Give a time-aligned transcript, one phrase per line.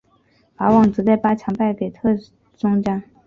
[0.55, 2.17] 法网则在八强败给特
[2.55, 3.03] 松加。